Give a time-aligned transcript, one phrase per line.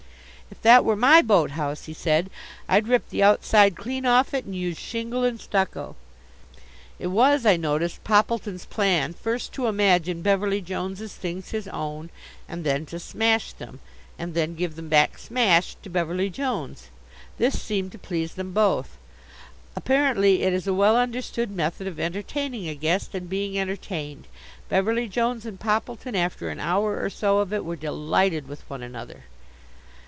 [0.53, 2.29] "If that were my boat house," he said,
[2.67, 5.95] "I'd rip the outside clean off it and use shingle and stucco."
[6.99, 12.09] It was, I noticed, Poppleton's plan first to imagine Beverly Jones's things his own,
[12.49, 13.79] and then to smash them,
[14.19, 16.89] and then give them back smashed to Beverly Jones.
[17.37, 18.97] This seemed to please them both.
[19.77, 24.27] Apparently it is a well understood method of entertaining a guest and being entertained.
[24.67, 28.83] Beverly Jones and Poppleton, after an hour or so of it, were delighted with one
[28.83, 29.23] another.